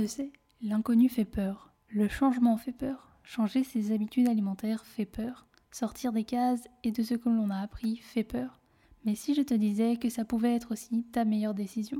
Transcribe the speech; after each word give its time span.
le 0.00 0.30
l'inconnu 0.62 1.10
fait 1.10 1.26
peur, 1.26 1.74
le 1.88 2.08
changement 2.08 2.56
fait 2.56 2.72
peur, 2.72 3.10
changer 3.22 3.64
ses 3.64 3.92
habitudes 3.92 4.28
alimentaires 4.28 4.86
fait 4.86 5.04
peur, 5.04 5.46
sortir 5.70 6.12
des 6.12 6.24
cases 6.24 6.66
et 6.84 6.90
de 6.90 7.02
ce 7.02 7.12
que 7.12 7.28
l'on 7.28 7.50
a 7.50 7.58
appris 7.58 7.96
fait 7.96 8.24
peur. 8.24 8.60
Mais 9.04 9.14
si 9.14 9.34
je 9.34 9.42
te 9.42 9.52
disais 9.52 9.96
que 9.96 10.08
ça 10.08 10.24
pouvait 10.24 10.54
être 10.54 10.72
aussi 10.72 11.04
ta 11.04 11.26
meilleure 11.26 11.52
décision? 11.52 11.98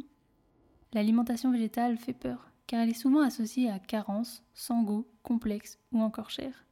L'alimentation 0.95 1.51
végétale 1.51 1.99
fait 1.99 2.15
peur, 2.15 2.51
car 2.67 2.81
elle 2.81 2.89
est 2.91 2.95
souvent 2.95 3.21
associée 3.21 3.69
à 3.69 3.79
carence, 3.79 4.43
sans 4.55 4.83
goût, 4.83 5.07
complexe 5.23 5.79
ou 5.93 6.01
encore 6.01 6.31
cher. 6.31 6.65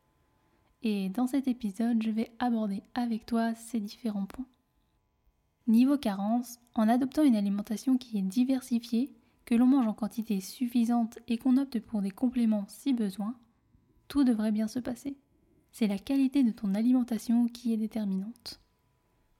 Et 0.83 1.11
dans 1.11 1.27
cet 1.27 1.47
épisode, 1.47 2.03
je 2.03 2.11
vais 2.11 2.33
aborder 2.39 2.83
avec 2.95 3.27
toi 3.27 3.55
ces 3.55 3.81
différents 3.81 4.27
points. 4.27 4.47
Niveau 5.67 5.99
carence, 5.99 6.59
en 6.75 6.89
adoptant 6.89 7.23
une 7.23 7.37
alimentation 7.37 7.99
qui 7.99 8.19
est 8.19 8.23
diversifiée, 8.23 9.13
que 9.49 9.55
l'on 9.55 9.65
mange 9.65 9.87
en 9.87 9.95
quantité 9.95 10.43
suffisante 10.43 11.19
et 11.27 11.39
qu'on 11.39 11.57
opte 11.57 11.81
pour 11.81 12.03
des 12.03 12.11
compléments 12.11 12.67
si 12.69 12.93
besoin, 12.93 13.35
tout 14.07 14.23
devrait 14.23 14.53
bien 14.53 14.69
se 14.69 14.79
passer. 14.79 15.17
C'est 15.73 15.87
la 15.87 15.99
qualité 15.99 16.43
de 16.43 16.51
ton 16.51 16.75
alimentation 16.75 17.47
qui 17.47 17.73
est 17.73 17.79
déterminante. 17.79 18.61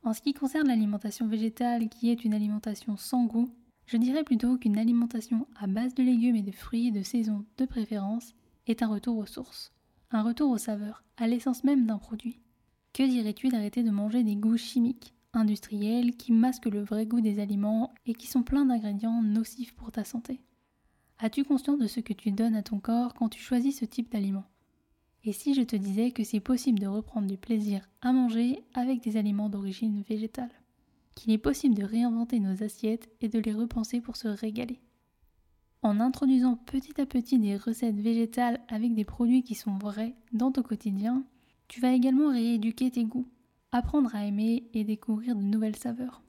En 0.03 0.15
ce 0.15 0.23
qui 0.23 0.33
concerne 0.33 0.69
l'alimentation 0.69 1.29
végétale 1.29 1.91
qui 1.91 2.09
est 2.09 2.25
une 2.25 2.33
alimentation 2.33 2.97
sans 2.97 3.27
goût, 3.27 3.51
je 3.85 3.99
dirais 3.99 4.25
plutôt 4.25 4.57
qu'une 4.57 4.79
alimentation 4.79 5.47
à 5.61 5.67
base 5.67 5.95
de 5.95 6.03
légumes 6.03 6.37
et 6.37 6.43
de 6.43 6.53
fruits 6.53 6.91
de 6.91 7.03
saison 7.03 7.45
de 7.59 7.67
préférence 7.67 8.33
est 8.67 8.83
un 8.83 8.89
retour 8.89 9.19
aux 9.19 9.27
sources, 9.27 9.75
un 10.11 10.23
retour 10.23 10.51
aux 10.51 10.57
saveurs, 10.57 11.05
à 11.19 11.27
l'essence 11.27 11.65
même 11.65 11.85
d'un 11.85 11.99
produit. 11.99 12.41
Que 12.95 13.03
dirais-tu 13.03 13.49
d'arrêter 13.49 13.83
de 13.83 13.91
manger 13.91 14.23
des 14.23 14.37
goûts 14.37 14.57
chimiques? 14.57 15.13
Industriels 15.33 16.17
qui 16.17 16.33
masquent 16.33 16.67
le 16.67 16.83
vrai 16.83 17.07
goût 17.07 17.21
des 17.21 17.39
aliments 17.41 17.93
et 18.07 18.15
qui 18.15 18.27
sont 18.27 18.43
pleins 18.43 18.67
d'ingrédients 18.67 19.23
nocifs 19.23 19.75
pour 19.75 19.93
ta 19.93 20.05
santé. 20.05 20.41
As-tu 21.19 21.45
conscience 21.45 21.79
de 21.79 21.87
ce 21.87 22.01
que 22.01 22.13
tu 22.13 22.31
donnes 22.31 22.55
à 22.55 22.63
ton 22.63 22.79
corps 22.79 23.15
quand 23.15 23.29
tu 23.29 23.41
choisis 23.41 23.79
ce 23.79 23.85
type 23.85 24.13
d'aliment? 24.13 24.45
Et 25.25 25.33
si 25.33 25.55
je 25.55 25.63
te 25.63 25.77
disais 25.77 26.13
que 26.13 26.25
c'est 26.25 26.41
possible 26.41 26.79
de 26.79 26.87
reprendre 26.87 27.27
du 27.27 27.37
plaisir 27.37 27.89
à 28.01 28.13
manger 28.13 28.63
avec 28.75 29.03
des 29.03 29.17
aliments 29.17 29.49
d'origine 29.49 30.03
végétale 30.09 30.51
Qu'il 31.15 31.33
est 31.33 31.39
possible 31.39 31.75
de 31.75 31.85
réinventer 31.85 32.39
nos 32.39 32.63
assiettes 32.63 33.11
et 33.21 33.29
de 33.29 33.41
les 33.41 33.53
repenser 33.53 34.01
pour 34.01 34.17
se 34.17 34.29
régaler? 34.29 34.81
En 35.83 36.01
introduisant 36.01 36.57
petit 36.57 37.01
à 37.01 37.07
petit 37.07 37.39
des 37.39 37.57
recettes 37.57 37.99
végétales 37.99 38.61
avec 38.69 38.95
des 38.95 39.05
produits 39.05 39.43
qui 39.43 39.55
sont 39.55 39.77
vrais 39.77 40.15
dans 40.33 40.53
ton 40.53 40.63
quotidien, 40.63 41.25
tu 41.67 41.81
vas 41.81 41.93
également 41.93 42.31
rééduquer 42.31 42.91
tes 42.91 43.05
goûts 43.05 43.29
apprendre 43.73 44.15
à 44.15 44.25
aimer 44.25 44.69
et 44.73 44.85
découvrir 44.85 45.37
de 45.37 45.43
nouvelles 45.43 45.77
saveurs. 45.77 46.23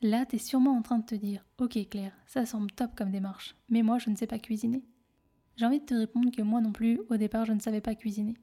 Là, 0.00 0.26
t'es 0.26 0.38
sûrement 0.38 0.76
en 0.76 0.82
train 0.82 0.98
de 0.98 1.04
te 1.06 1.14
dire 1.14 1.44
Ok, 1.58 1.78
Claire, 1.88 2.16
ça 2.26 2.46
semble 2.46 2.70
top 2.70 2.94
comme 2.96 3.10
démarche, 3.10 3.56
mais 3.68 3.82
moi, 3.82 3.98
je 3.98 4.10
ne 4.10 4.16
sais 4.16 4.26
pas 4.26 4.38
cuisiner. 4.38 4.84
J'ai 5.56 5.66
envie 5.66 5.80
de 5.80 5.84
te 5.84 5.94
répondre 5.94 6.30
que 6.30 6.42
moi 6.42 6.60
non 6.60 6.72
plus, 6.72 7.00
au 7.10 7.16
départ, 7.16 7.44
je 7.44 7.52
ne 7.52 7.58
savais 7.58 7.80
pas 7.80 7.96
cuisiner. 7.96 8.34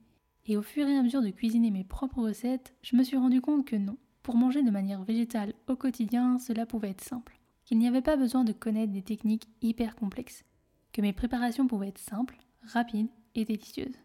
Et 0.47 0.57
au 0.57 0.61
fur 0.61 0.87
et 0.87 0.97
à 0.97 1.01
mesure 1.01 1.21
de 1.21 1.29
cuisiner 1.29 1.71
mes 1.71 1.85
propres 1.85 2.21
recettes, 2.21 2.75
je 2.81 2.95
me 2.95 3.03
suis 3.03 3.17
rendu 3.17 3.41
compte 3.41 3.65
que 3.65 3.77
non. 3.77 3.97
Pour 4.21 4.35
manger 4.35 4.63
de 4.63 4.71
manière 4.71 5.03
végétale 5.03 5.53
au 5.67 5.75
quotidien, 5.75 6.39
cela 6.39 6.65
pouvait 6.65 6.89
être 6.89 7.03
simple. 7.03 7.39
Qu'il 7.63 7.79
n'y 7.79 7.87
avait 7.87 8.01
pas 8.01 8.17
besoin 8.17 8.43
de 8.43 8.51
connaître 8.51 8.91
des 8.91 9.01
techniques 9.01 9.47
hyper 9.61 9.95
complexes. 9.95 10.43
Que 10.91 11.01
mes 11.01 11.13
préparations 11.13 11.67
pouvaient 11.67 11.87
être 11.87 11.99
simples, 11.99 12.37
rapides 12.63 13.09
et 13.33 13.45
délicieuses. 13.45 13.97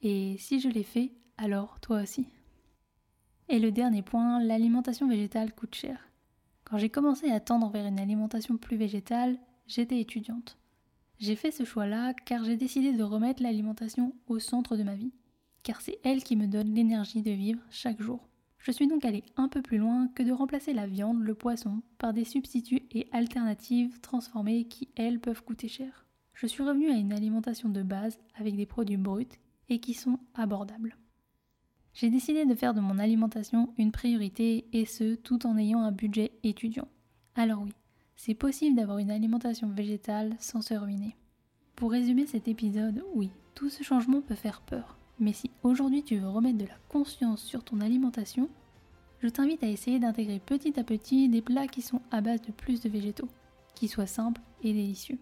Et 0.00 0.36
si 0.38 0.60
je 0.60 0.68
l'ai 0.68 0.84
fait, 0.84 1.12
alors 1.38 1.80
toi 1.80 2.02
aussi. 2.02 2.28
Et 3.50 3.58
le 3.58 3.72
dernier 3.72 4.02
point, 4.02 4.42
l'alimentation 4.42 5.08
végétale 5.08 5.54
coûte 5.54 5.74
cher. 5.74 6.10
Quand 6.64 6.76
j'ai 6.76 6.90
commencé 6.90 7.30
à 7.30 7.40
tendre 7.40 7.70
vers 7.70 7.86
une 7.86 7.98
alimentation 7.98 8.58
plus 8.58 8.76
végétale, 8.76 9.38
j'étais 9.66 10.00
étudiante. 10.00 10.58
J'ai 11.18 11.34
fait 11.34 11.50
ce 11.50 11.64
choix-là 11.64 12.12
car 12.26 12.44
j'ai 12.44 12.56
décidé 12.56 12.92
de 12.92 13.02
remettre 13.02 13.42
l'alimentation 13.42 14.14
au 14.26 14.38
centre 14.38 14.76
de 14.76 14.82
ma 14.82 14.94
vie, 14.94 15.12
car 15.62 15.80
c'est 15.80 15.98
elle 16.04 16.22
qui 16.22 16.36
me 16.36 16.46
donne 16.46 16.74
l'énergie 16.74 17.22
de 17.22 17.30
vivre 17.30 17.62
chaque 17.70 18.02
jour. 18.02 18.28
Je 18.58 18.70
suis 18.70 18.86
donc 18.86 19.06
allée 19.06 19.24
un 19.36 19.48
peu 19.48 19.62
plus 19.62 19.78
loin 19.78 20.08
que 20.14 20.22
de 20.22 20.32
remplacer 20.32 20.74
la 20.74 20.86
viande, 20.86 21.22
le 21.22 21.34
poisson, 21.34 21.80
par 21.96 22.12
des 22.12 22.24
substituts 22.24 22.86
et 22.90 23.08
alternatives 23.12 23.98
transformées 24.00 24.64
qui, 24.64 24.90
elles, 24.94 25.20
peuvent 25.20 25.42
coûter 25.42 25.68
cher. 25.68 26.04
Je 26.34 26.46
suis 26.46 26.62
revenue 26.62 26.90
à 26.90 26.96
une 26.96 27.14
alimentation 27.14 27.70
de 27.70 27.82
base 27.82 28.18
avec 28.34 28.56
des 28.56 28.66
produits 28.66 28.98
bruts 28.98 29.38
et 29.70 29.80
qui 29.80 29.94
sont 29.94 30.18
abordables. 30.34 30.96
J'ai 31.98 32.10
décidé 32.10 32.46
de 32.46 32.54
faire 32.54 32.74
de 32.74 32.80
mon 32.80 33.00
alimentation 33.00 33.74
une 33.76 33.90
priorité 33.90 34.66
et 34.72 34.84
ce 34.84 35.16
tout 35.16 35.48
en 35.48 35.58
ayant 35.58 35.80
un 35.80 35.90
budget 35.90 36.30
étudiant. 36.44 36.86
Alors 37.34 37.62
oui, 37.62 37.72
c'est 38.14 38.34
possible 38.34 38.76
d'avoir 38.76 38.98
une 38.98 39.10
alimentation 39.10 39.68
végétale 39.68 40.36
sans 40.38 40.62
se 40.62 40.74
ruiner. 40.74 41.16
Pour 41.74 41.90
résumer 41.90 42.24
cet 42.24 42.46
épisode, 42.46 43.02
oui, 43.16 43.30
tout 43.56 43.68
ce 43.68 43.82
changement 43.82 44.20
peut 44.20 44.36
faire 44.36 44.60
peur. 44.60 44.96
Mais 45.18 45.32
si 45.32 45.50
aujourd'hui 45.64 46.04
tu 46.04 46.18
veux 46.18 46.28
remettre 46.28 46.58
de 46.58 46.66
la 46.66 46.78
conscience 46.88 47.42
sur 47.42 47.64
ton 47.64 47.80
alimentation, 47.80 48.48
je 49.18 49.26
t'invite 49.26 49.64
à 49.64 49.68
essayer 49.68 49.98
d'intégrer 49.98 50.38
petit 50.38 50.78
à 50.78 50.84
petit 50.84 51.28
des 51.28 51.42
plats 51.42 51.66
qui 51.66 51.82
sont 51.82 52.00
à 52.12 52.20
base 52.20 52.42
de 52.42 52.52
plus 52.52 52.80
de 52.80 52.88
végétaux, 52.88 53.28
qui 53.74 53.88
soient 53.88 54.06
simples 54.06 54.42
et 54.62 54.72
délicieux. 54.72 55.18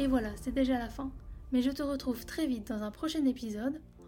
Et 0.00 0.08
voilà, 0.08 0.30
c'est 0.34 0.52
déjà 0.52 0.80
la 0.80 0.88
fin. 0.88 1.12
Mais 1.52 1.62
je 1.62 1.70
te 1.70 1.84
retrouve 1.84 2.26
très 2.26 2.48
vite 2.48 2.66
dans 2.66 2.82
un 2.82 2.90
prochain 2.90 3.24
épisode 3.24 3.80